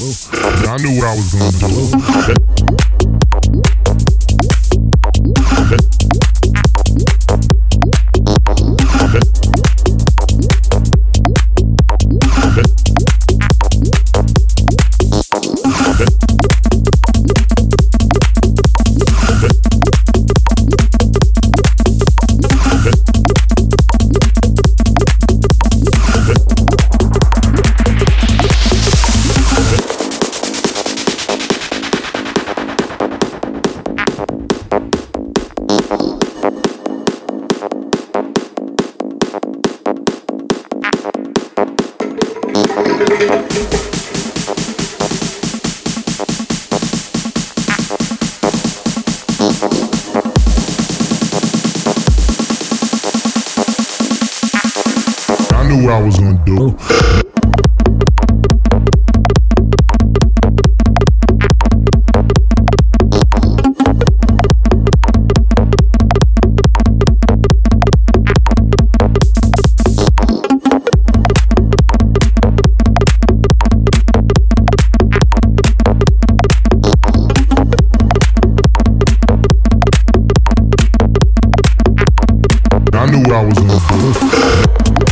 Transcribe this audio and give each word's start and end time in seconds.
I 0.00 0.76
knew 0.76 0.94
what 1.00 1.08
I 1.08 1.16
was 1.16 1.34
gonna 1.34 2.78
do. 2.78 2.87
hours 83.32 83.58
in. 83.58 85.07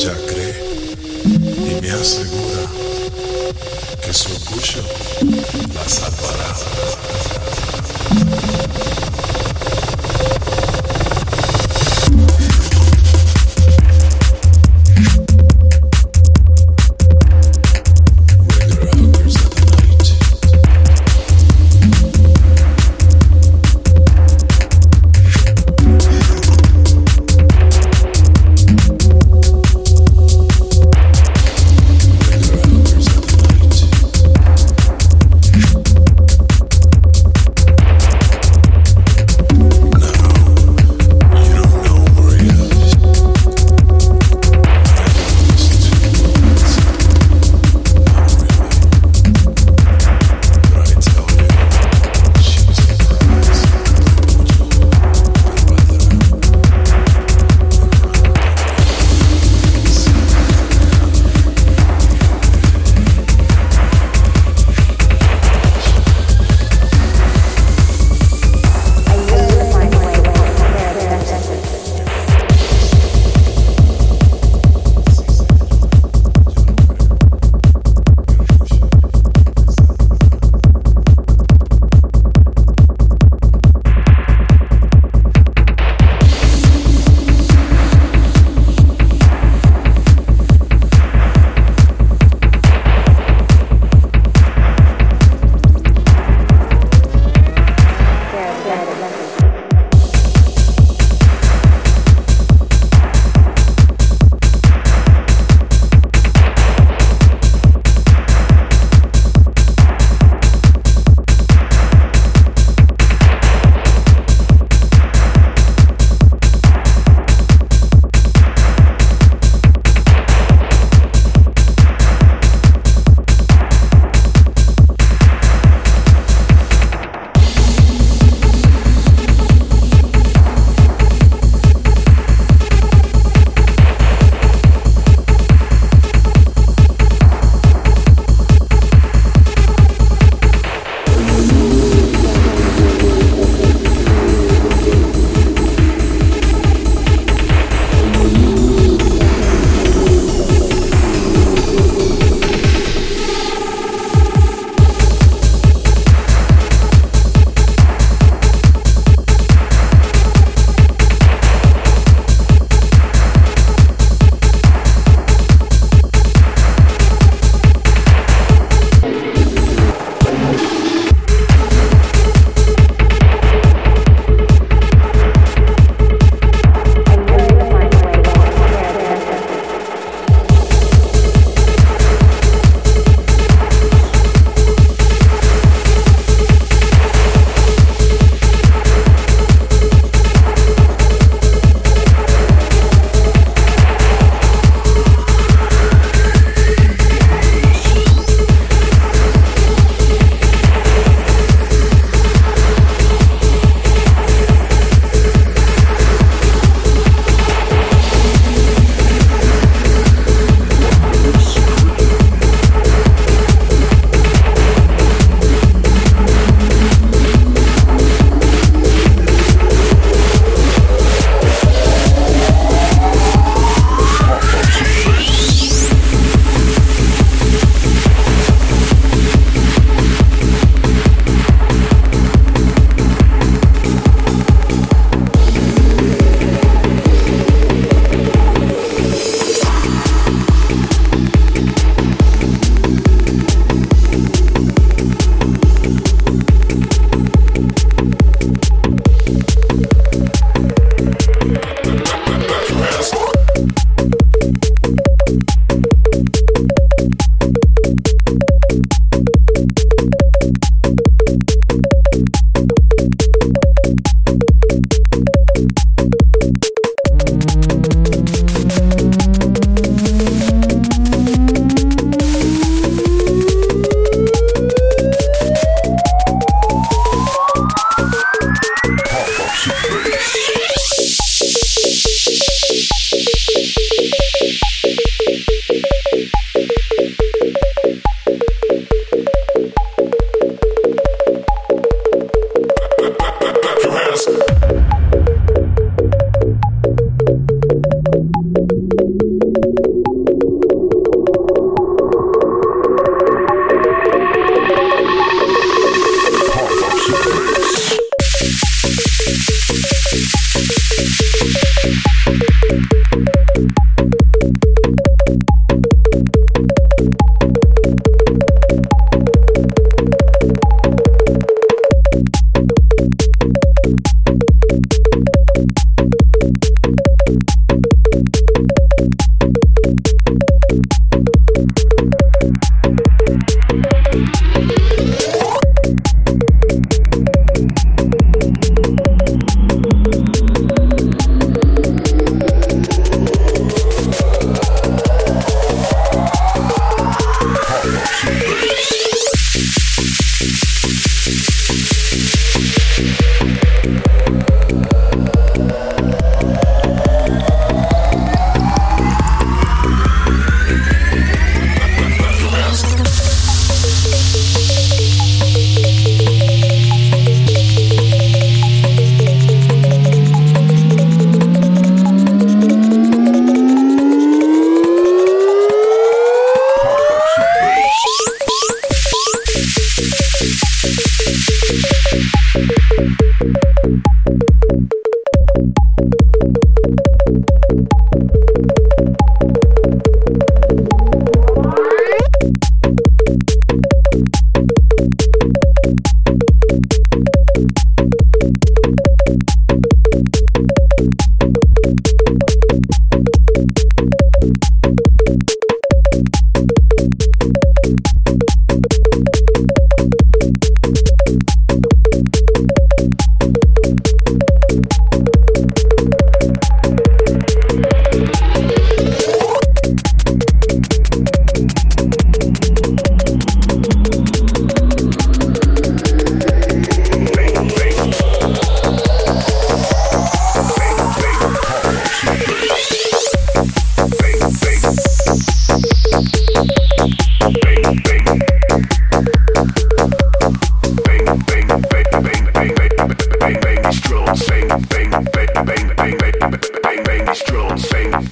Ella 0.00 0.16
cree 0.26 0.54
y 1.26 1.80
me 1.82 1.90
asegura 1.90 2.62
que 4.02 4.14
su 4.14 4.32
orgullo 4.32 4.82
la 5.74 5.86
salvará. 5.86 6.56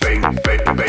Bang, 0.01 0.21
bang, 0.21 0.77
bang, 0.77 0.88